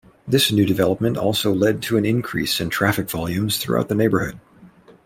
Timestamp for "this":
0.27-0.51